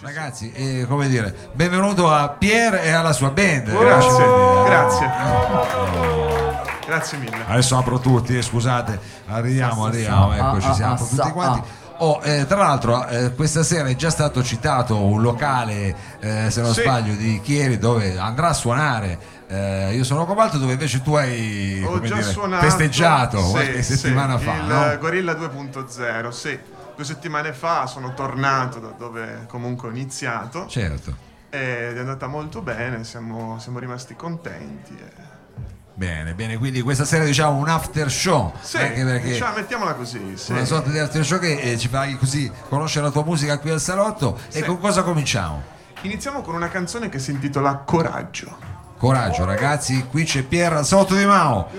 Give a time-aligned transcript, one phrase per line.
[0.00, 3.70] Ragazzi, eh, come dire, benvenuto a Pier e alla sua band.
[3.78, 5.10] Grazie, Eh, grazie.
[6.86, 7.44] Grazie mille.
[7.46, 8.98] Adesso apro tutti, eh, scusate,
[9.28, 11.62] arriviamo, arriviamo, ecco, ci siamo tutti quanti.
[11.98, 16.60] Oh, eh, tra l'altro, eh, questa sera è già stato citato un locale, eh, se
[16.60, 16.82] non Sì.
[16.82, 19.34] sbaglio, di Chieri dove andrà a suonare.
[19.48, 23.50] eh, io sono Cobalto, dove invece tu hai Ho come già dire, suonato festeggiato sì,
[23.52, 24.54] qualche sì, settimana fa.
[24.54, 24.98] il no?
[24.98, 26.58] Gorilla 2.0, sì.
[26.96, 31.14] Due settimane fa sono tornato da dove comunque ho iniziato Certo.
[31.50, 34.96] ed è andata molto bene, siamo, siamo rimasti contenti.
[34.98, 35.24] e-
[35.92, 38.52] Bene, bene, quindi questa sera diciamo un after show.
[38.60, 40.36] Sì, anche perché diciamo, mettiamola così.
[40.36, 40.52] Sì.
[40.52, 43.70] una sorta di after show che eh, ci fai così conoscere la tua musica qui
[43.70, 44.38] al salotto.
[44.48, 44.62] E Sì.
[44.64, 45.62] con cosa cominciamo?
[46.02, 48.56] Iniziamo con una canzone che si intitola Coraggio.
[48.98, 51.70] Coraggio ragazzi, qui c'è Pier al salotto di Mao.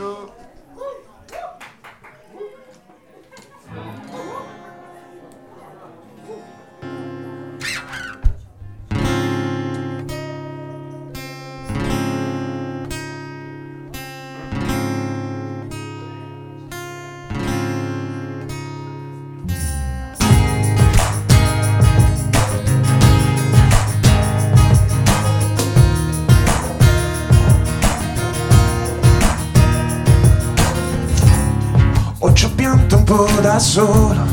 [33.60, 34.26] Solo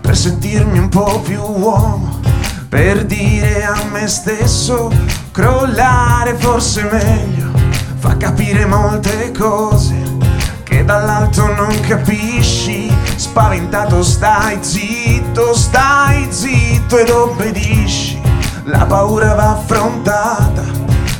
[0.00, 2.20] per sentirmi un po' più uomo,
[2.68, 4.90] per dire a me stesso
[5.32, 7.50] crollare forse meglio,
[7.98, 9.94] fa capire molte cose
[10.62, 18.20] che dall'alto non capisci, spaventato stai zitto, stai zitto ed obbedisci,
[18.64, 20.62] la paura va affrontata,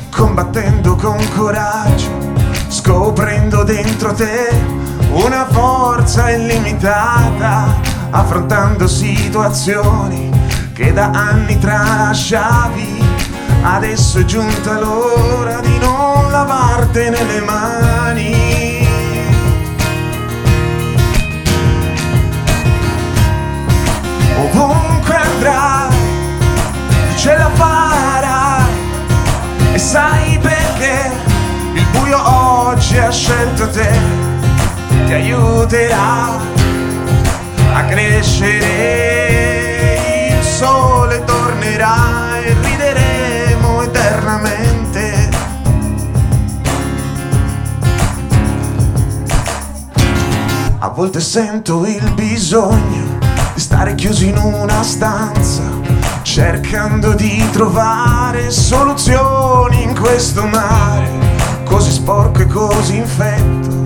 [0.09, 2.29] combattendo con coraggio
[2.67, 7.75] scoprendo dentro te una forza illimitata,
[8.09, 10.29] affrontando situazioni
[10.73, 13.03] che da anni tralasciavi.
[13.63, 18.89] Adesso è giunta l'ora di non lavartene le mani.
[24.37, 25.95] Ovunque andrai,
[27.15, 28.73] ce la farai
[29.73, 31.11] e sai perché
[31.73, 33.91] il buio oggi ha scelto te,
[35.05, 36.39] ti aiuterà
[37.73, 38.67] a crescere,
[40.37, 45.29] il sole tornerà e rideremo eternamente.
[50.79, 53.19] A volte sento il bisogno
[53.53, 55.63] di stare chiusi in una stanza,
[56.23, 61.09] cercando di trovare soluzioni in questo mare,
[61.65, 63.80] così sporco e così infetto.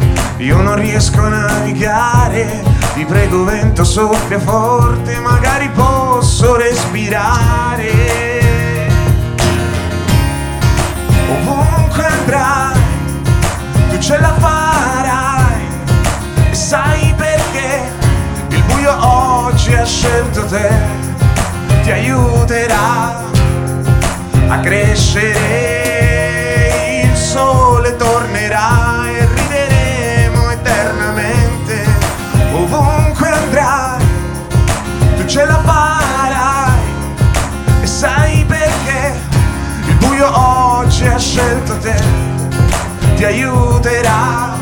[0.45, 2.61] Io non riesco a navigare,
[2.93, 7.89] ti prego vento soffia forte, magari posso respirare.
[11.31, 12.79] Ovunque andrai,
[13.89, 15.65] tu ce la farai
[16.51, 17.91] e sai perché
[18.49, 20.69] il buio oggi ha scelto te,
[21.81, 23.23] ti aiuterà
[24.47, 26.14] a crescere,
[43.15, 44.53] ti aiuterà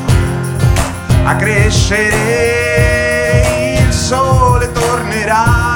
[1.26, 2.16] a crescere,
[3.80, 5.73] il sole tornerà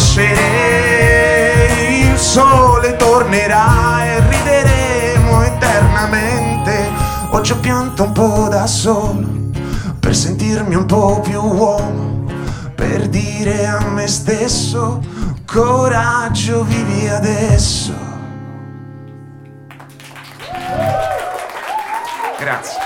[0.00, 1.76] crescere,
[2.08, 6.88] il sole tornerà e rideremo eternamente.
[7.30, 9.28] Oggi ho pianto un po' da solo
[10.00, 12.24] per sentirmi un po' più uomo,
[12.74, 15.02] per dire a me stesso
[15.44, 17.92] coraggio vivi adesso.
[22.38, 22.79] Grazie.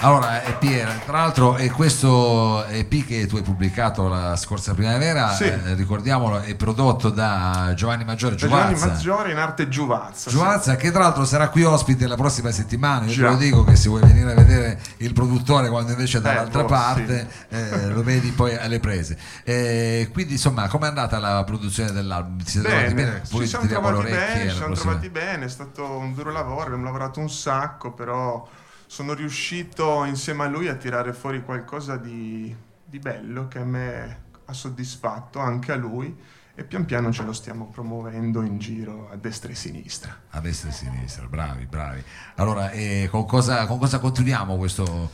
[0.00, 5.32] Allora, eh, Pier, tra l'altro è questo EP che tu hai pubblicato la scorsa primavera,
[5.34, 5.42] Sì.
[5.44, 8.78] eh, ricordiamolo, è prodotto da Giovanni Maggiore Giovanni.
[8.78, 10.30] Maggiore in arte Giuvazza.
[10.30, 10.36] sì.
[10.36, 13.06] Giuvazza, che tra l'altro sarà qui ospite la prossima settimana.
[13.06, 13.28] Io te Già.
[13.30, 16.68] lo dico che se vuoi venire a vedere il produttore quando invece è dall'altra boh,
[16.68, 19.18] parte eh, lo vedi poi alle prese.
[19.42, 22.38] Eh, quindi insomma, com'è andata la produzione dell'album?
[22.44, 23.20] Ti siete trovati Bene, bene?
[23.24, 27.18] ci siamo trovati bene, ci siamo trovati bene, è stato un duro lavoro, abbiamo lavorato
[27.18, 28.46] un sacco, però
[28.88, 34.20] sono riuscito insieme a lui a tirare fuori qualcosa di, di bello che a me
[34.46, 36.16] ha soddisfatto, anche a lui,
[36.54, 40.18] e pian piano ce lo stiamo promuovendo in giro a destra e a sinistra.
[40.30, 42.02] A destra e a sinistra, bravi, bravi.
[42.36, 45.10] Allora, eh, con, cosa, con cosa continuiamo questo,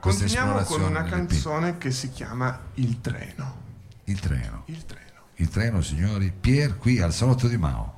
[0.00, 3.56] Continuiamo con una canzone che si chiama Il treno.
[4.04, 4.62] Il treno.
[4.66, 5.06] Il treno.
[5.36, 6.30] Il treno, signori.
[6.30, 7.97] Pier qui al salotto di Mao.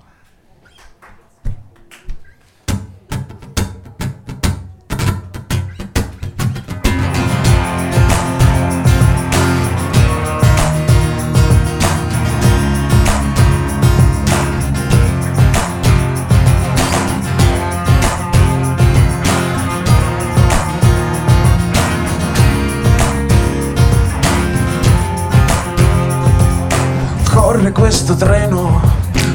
[28.10, 28.80] Questo treno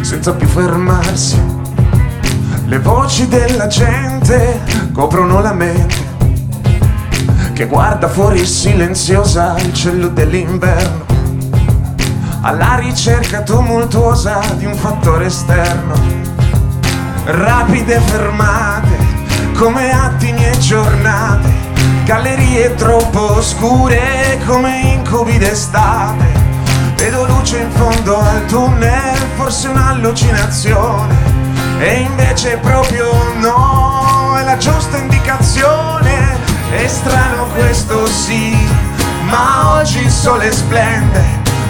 [0.01, 1.42] senza più fermarsi.
[2.66, 4.60] Le voci della gente
[4.92, 6.13] coprono la mente
[7.54, 11.06] che guarda fuori silenziosa il cielo dell'inverno
[12.42, 15.94] alla ricerca tumultuosa di un fattore esterno.
[17.24, 18.98] Rapide fermate
[19.56, 21.50] come attimi e giornate,
[22.04, 26.44] gallerie troppo oscure come incubi d'estate.
[26.95, 31.15] Vedo luce in fondo al tunnel, forse un'allucinazione.
[31.80, 36.38] E invece proprio no, è la giusta indicazione.
[36.71, 38.57] È strano questo sì,
[39.30, 41.21] ma oggi il sole splende.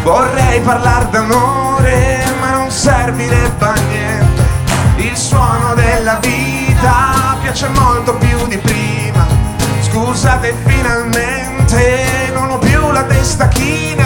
[0.04, 4.44] Vorrei parlare d'amore, ma non servirebbe a niente.
[4.98, 9.25] Il suono della vita piace molto più di prima.
[9.81, 14.05] Scusate, finalmente non ho più la testa china.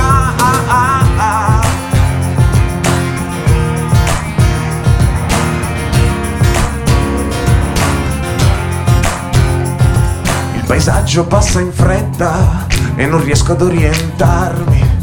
[10.79, 12.65] Paesaggio passa in fretta
[12.95, 14.97] e non riesco ad orientarmi.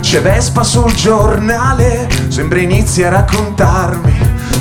[0.00, 4.12] C'è Vespa sul giornale, sembra inizi a raccontarmi.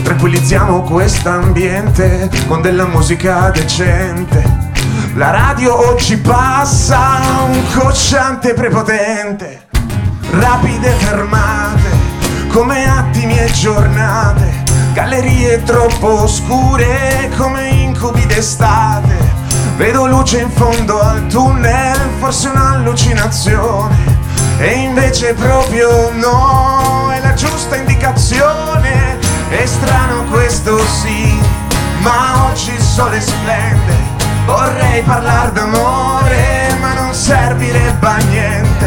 [0.03, 4.43] Tranquillizziamo quest'ambiente con della musica decente.
[5.15, 9.69] La radio oggi passa un cocciante prepotente.
[10.29, 11.89] Rapide fermate,
[12.49, 14.65] come attimi e giornate.
[14.93, 19.48] Gallerie troppo oscure come incubi d'estate.
[19.79, 23.95] Vedo luce in fondo al tunnel, forse un'allucinazione.
[24.57, 29.17] E invece proprio no, è la giusta indicazione.
[29.47, 31.33] È strano questo sì,
[32.01, 33.93] ma oggi il sole splende.
[34.45, 38.85] Vorrei parlare d'amore, ma non servirebbe a niente.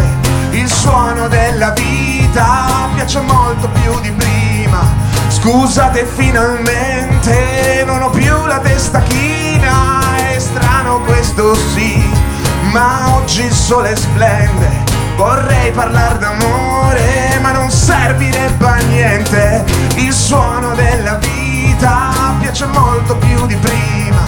[0.51, 4.83] Il suono della vita piace molto più di prima.
[5.29, 9.32] Scusate, finalmente non ho più la testa china.
[11.35, 11.99] Questo sì,
[12.73, 14.69] ma oggi il sole splende.
[15.17, 19.65] Vorrei parlare d'amore, ma non servirebbe a niente.
[19.95, 24.21] Il suono della vita piace molto più di prima.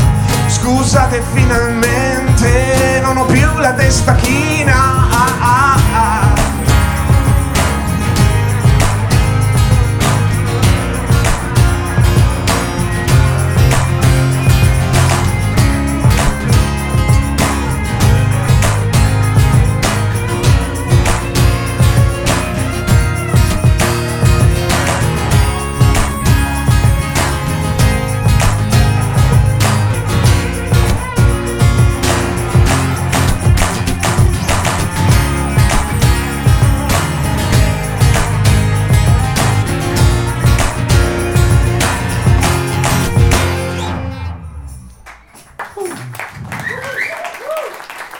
[0.46, 4.74] Scusate, finalmente non ho più la testa china.
[5.10, 5.63] Ah, ah.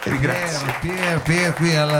[0.04, 0.66] Ringrazio.
[0.80, 1.90] Pier, Pier, Pier qui al,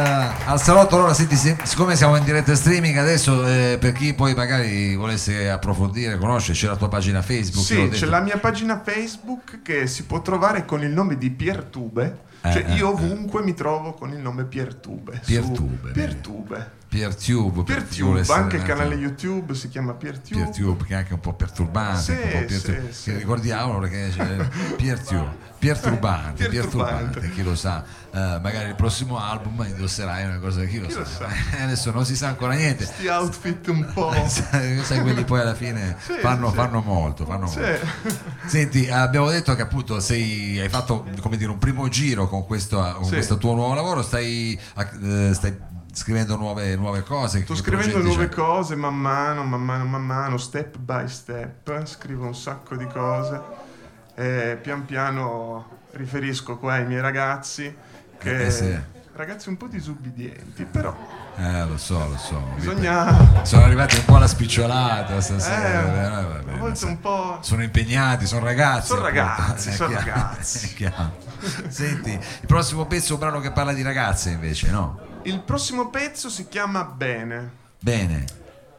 [0.47, 0.97] al salotto.
[0.97, 5.49] Allora, senti, se- siccome siamo in diretta streaming adesso, eh, per chi poi magari volesse
[5.51, 7.65] approfondire, conoscere, c'è la tua pagina Facebook.
[7.65, 12.33] Sì, c'è la mia pagina Facebook che si può trovare con il nome di Piertube.
[12.43, 15.21] Eh, Cioè eh, io ovunque mi trovo con il nome Piertube.
[15.25, 15.91] Piertube.
[15.93, 16.71] Piertube.
[16.95, 17.65] PeerTube.
[17.65, 20.41] PeerTube, anche il canale YouTube si chiama PeerTube.
[20.41, 22.01] PeerTube, che è anche un po' perturbante.
[22.01, 23.17] Sì, un po sì, sì.
[23.17, 24.47] Ricordiamolo perché c'è
[24.77, 25.53] PeerTube.
[25.59, 30.87] Perturbante, perturbante, chi lo sa, uh, magari il prossimo album indosserai una cosa chi lo,
[30.87, 30.99] chi sa.
[30.99, 31.29] lo sa.
[31.65, 32.85] Adesso non si sa ancora niente.
[32.85, 34.13] Questi outfit un po'.
[34.29, 36.55] sai, quelli poi alla fine sì, fanno, sì.
[36.55, 37.25] fanno, molto.
[37.25, 37.61] Fanno sì.
[37.61, 37.87] molto.
[38.45, 42.79] Senti, abbiamo detto che appunto sei, hai fatto come dire, un primo giro con questo,
[43.01, 47.43] con questo tuo nuovo lavoro, stai, uh, stai scrivendo nuove, nuove cose.
[47.43, 48.35] Sto scrivendo nuove c'è?
[48.35, 53.41] cose man mano, man mano, man mano, step by step, scrivo un sacco di cose
[54.15, 57.75] e pian piano riferisco qua ai miei ragazzi
[58.19, 58.47] che...
[58.47, 58.93] Eh sì.
[59.17, 60.93] Ragazzi un po' disubbidienti, però...
[61.37, 62.49] Eh, lo so, lo so.
[62.57, 63.45] Bisogna...
[63.45, 65.85] Sono arrivati un po' alla spicciolata stasera.
[65.85, 67.39] Eh, eh, vabbè, volte un po'...
[67.41, 68.89] Sono impegnati, sono ragazzi.
[68.89, 70.91] Sono ragazzi, sono ragazzi.
[71.69, 75.14] Senti, il prossimo pezzo è un brano che parla di ragazze invece, no?
[75.27, 77.63] Il prossimo pezzo si chiama Bene.
[77.81, 78.27] Bene.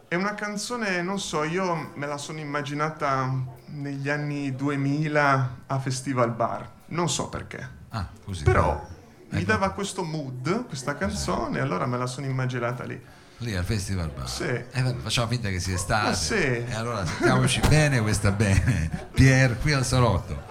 [0.08, 3.34] È una canzone, non so, io me la sono immaginata
[3.70, 7.68] negli anni 2000 a Festival Bar, non so perché.
[7.90, 8.44] Ah, così.
[8.44, 9.36] Però ecco.
[9.36, 13.02] mi dava questo mood, questa canzone, e allora me la sono immaginata lì.
[13.38, 14.30] Lì al Festival Bar.
[14.30, 14.44] Sì.
[14.44, 16.14] Eh, facciamo finta che sia estate.
[16.14, 16.36] sì.
[16.36, 19.08] E allora sentiamoci bene questa bene.
[19.14, 20.44] Pier qui al salotto.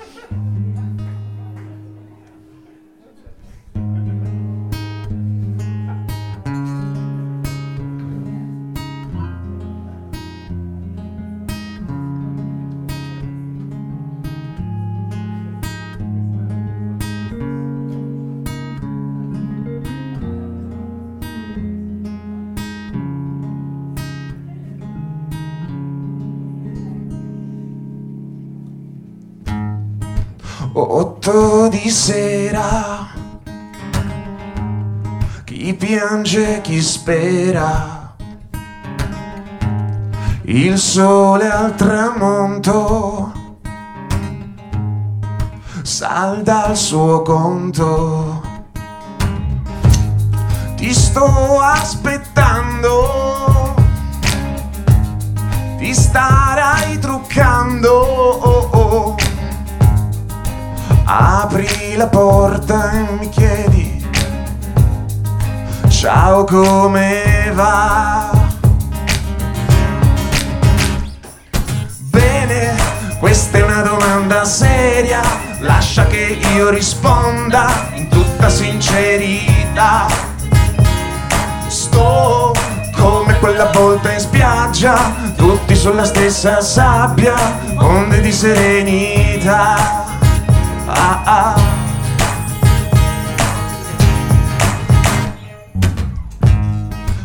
[30.93, 33.09] Otto di sera.
[35.45, 38.14] Chi piange, chi spera.
[40.43, 43.33] Il sole al tramonto
[45.83, 48.43] salda il suo conto.
[50.76, 52.99] Ti sto aspettando,
[55.79, 58.74] ti starai truccando.
[61.06, 64.02] Apri la porta e mi chiedi
[65.88, 68.30] Ciao come va?
[71.99, 72.75] Bene,
[73.18, 75.20] questa è una domanda seria.
[75.61, 80.06] Lascia che io risponda in tutta sincerità.
[81.68, 82.52] Sto
[82.96, 87.34] come quella volta in spiaggia Tutti sulla stessa sabbia
[87.76, 90.03] Onde di serenità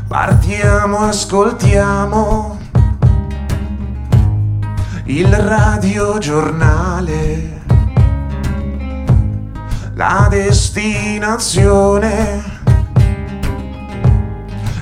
[0.07, 2.57] Partiamo, ascoltiamo
[5.03, 7.57] il radiogiornale.
[9.95, 12.41] La destinazione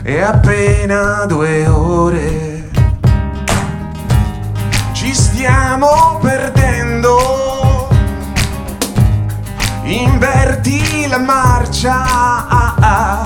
[0.04, 2.70] è appena due ore.
[4.92, 7.47] Ci stiamo perdendo
[9.88, 13.24] inverti la marcia, ah, ah.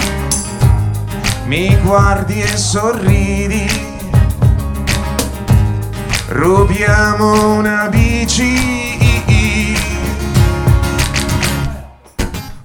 [1.46, 3.68] mi guardi e sorridi,
[6.27, 9.00] rubiamo una bici.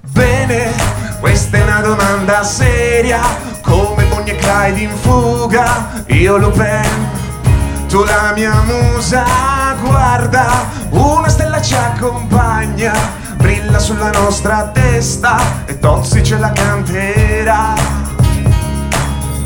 [0.01, 0.73] Bene,
[1.19, 3.19] questa è una domanda seria,
[3.61, 7.09] come Bonnie e Clyde in fuga, io Lupin,
[7.87, 9.25] tu la mia musa,
[9.81, 17.73] guarda, una stella ci accompagna brilla sulla nostra testa e Tozzi ce la canterà.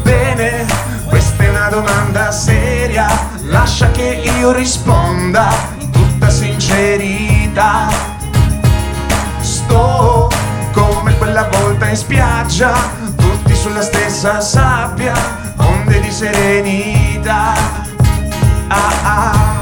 [0.02, 0.66] Bene,
[1.08, 3.08] questa è una domanda seria,
[3.44, 7.88] lascia che io risponda in tutta sincerità.
[9.42, 10.30] Sto
[10.72, 12.74] come quella volta in spiaggia,
[13.16, 15.14] tutti sulla stessa sabbia,
[15.58, 17.54] onde di serenità.
[18.68, 19.60] Ah ah.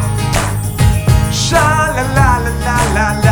[1.30, 3.29] Sha la la la la la la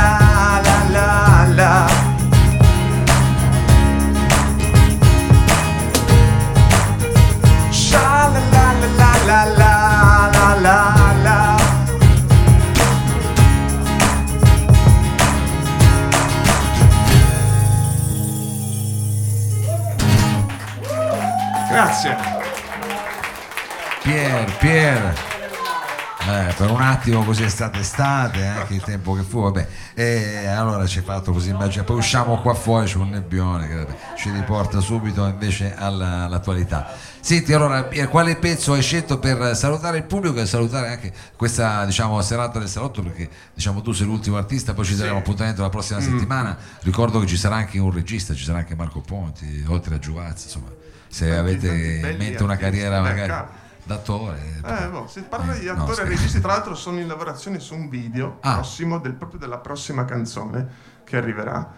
[27.08, 29.68] attimo così estate estate, anche il tempo che fu, vabbè.
[29.94, 33.76] E allora ci hai fatto così immagina, poi usciamo qua fuori, c'è un nebbione che
[33.76, 36.92] vabbè, ci riporta subito invece alla, all'attualità.
[37.20, 42.22] Senti, allora, quale pezzo hai scelto per salutare il pubblico e salutare anche questa diciamo,
[42.22, 43.02] serata del salotto?
[43.02, 45.22] Perché diciamo, tu sei l'ultimo artista, poi ci daremo sì.
[45.22, 46.04] appuntamento la prossima mm.
[46.04, 46.58] settimana.
[46.82, 50.46] Ricordo che ci sarà anche un regista, ci sarà anche Marco Ponti, oltre a Giuvazzi,
[50.46, 50.72] insomma,
[51.08, 51.68] se belli, avete
[52.12, 54.62] in mente una carriera magari d'attore.
[54.64, 57.60] Eh, boh, se parla eh, di attori no, e registi, tra l'altro sono in lavorazione
[57.60, 58.56] su un video ah.
[58.56, 60.68] prossimo, del, proprio della prossima canzone
[61.04, 61.74] che arriverà.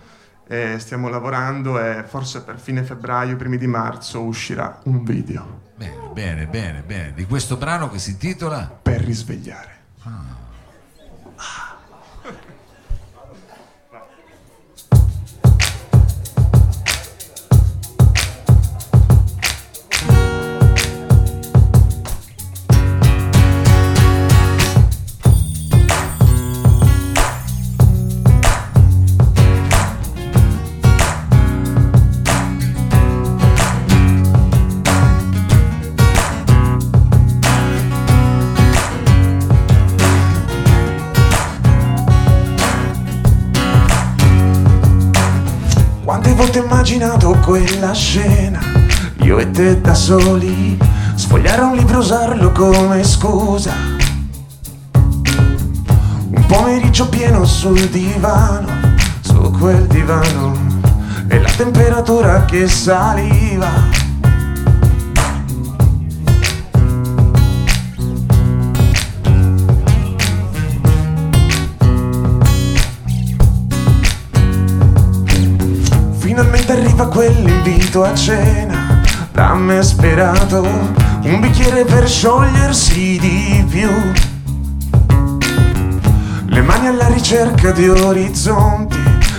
[0.46, 5.68] E stiamo lavorando e forse per fine febbraio, primi di marzo uscirà un video.
[5.76, 7.14] Bene, bene, bene, bene.
[7.14, 9.78] Di questo brano che si intitola Per risvegliare.
[10.04, 10.39] Ah.
[46.90, 48.60] Immaginato quella scena,
[49.22, 50.76] io e te da soli,
[51.14, 53.72] sfogliare un libro, usarlo come scusa.
[54.94, 60.58] Un pomeriggio pieno sul divano, su quel divano,
[61.28, 63.70] e la temperatura che saliva.
[77.00, 79.02] Arriva quell'invito a cena
[79.32, 83.90] da me sperato, un bicchiere per sciogliersi di più.
[86.48, 88.98] Le mani alla ricerca di orizzonti,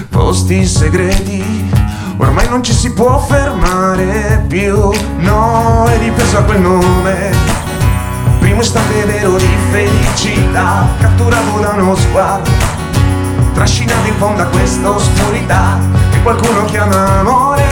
[0.08, 1.70] posti segreti,
[2.16, 4.90] ormai non ci si può fermare più.
[5.18, 7.30] No, è ripreso a quel nome,
[8.38, 12.50] primo istante vero di felicità, catturato da uno sguardo,
[13.52, 17.64] trascinato in fondo a questa oscurità qualcuno chiama amore,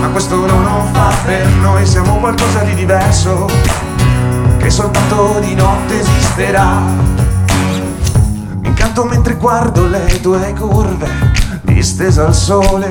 [0.00, 3.46] ma questo no non fa per noi, siamo qualcosa di diverso,
[4.58, 6.80] che soltanto di notte esisterà.
[8.60, 11.08] Mi incanto mentre guardo le tue curve,
[11.62, 12.88] distesa al sole,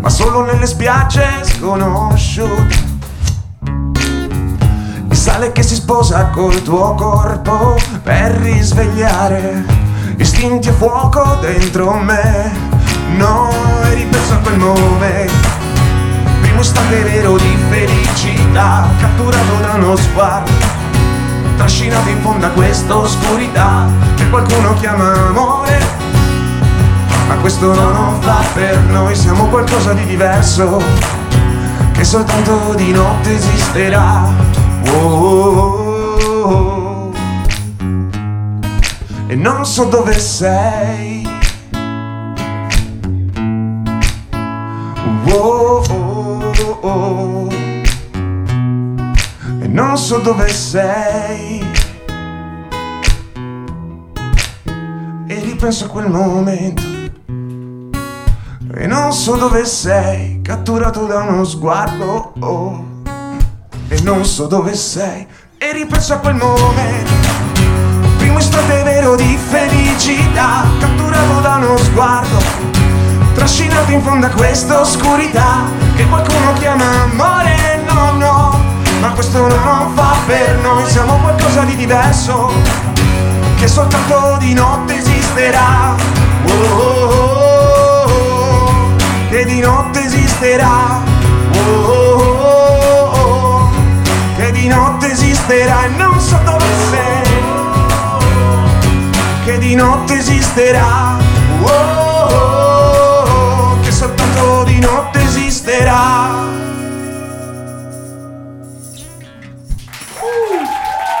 [0.00, 2.84] ma solo nelle spiagge sconosciute.
[5.10, 9.85] Il sale che si sposa col tuo corpo per risvegliare
[10.16, 12.52] istinti e fuoco dentro me.
[13.16, 13.48] No,
[13.84, 15.28] e ripenso a quel nome
[16.40, 20.50] Primo istante vero di felicità Catturato da uno sguardo.
[21.56, 25.78] Trascinato in fondo a questa oscurità Che qualcuno chiama amore.
[27.28, 30.82] Ma questo no, non fa per noi Siamo qualcosa di diverso.
[31.92, 34.28] Che soltanto di notte esisterà.
[34.88, 36.75] Oh, oh, oh.
[39.36, 41.28] E non so dove sei
[45.30, 47.48] oh, oh, oh.
[49.60, 51.62] E non so dove sei.
[55.26, 56.82] E ripenso a quel momento.
[58.74, 62.32] E non so dove sei, catturato da uno sguardo.
[63.88, 65.26] E non so dove sei.
[65.58, 67.15] E ripenso a quel momento.
[68.36, 72.36] Primo istante vero di felicità, catturato da uno sguardo
[73.34, 75.62] trascinato in fondo a questa oscurità
[75.94, 78.60] che qualcuno chiama amore, no, no,
[79.00, 82.52] ma questo non fa per noi, siamo qualcosa di diverso
[83.56, 85.94] che soltanto di notte esisterà.
[86.46, 88.10] Oh, oh, oh, oh
[89.30, 91.00] che di notte esisterà.
[91.54, 93.70] Oh,
[94.36, 96.64] che di notte esisterà e non so dove
[99.66, 101.18] di notte esisterà.
[104.64, 106.44] di notte esisterà.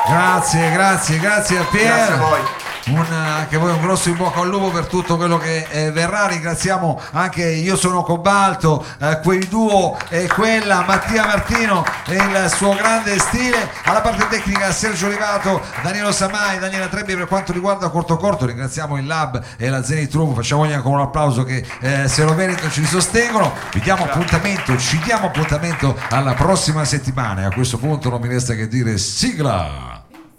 [0.08, 1.84] Grazie, grazie, grazie a Pier.
[1.86, 2.65] Grazie a voi.
[2.88, 6.26] Un, anche voi un grosso in bocca al lupo per tutto quello che eh, verrà.
[6.26, 12.74] Ringraziamo anche Io sono Cobalto, eh, quel duo e quella, Mattia Martino e il suo
[12.74, 13.68] grande stile.
[13.84, 18.46] Alla parte tecnica Sergio Olivato, Danilo Samai, Daniela Trebbi per quanto riguarda Corto Corto.
[18.46, 20.34] Ringraziamo il Lab e la Zenit Room.
[20.34, 23.52] Facciamogli ancora un applauso che eh, se lo meritano ci sostengono.
[23.72, 27.42] Vi diamo appuntamento, ci diamo appuntamento alla prossima settimana.
[27.42, 29.95] E a questo punto non mi resta che dire sigla.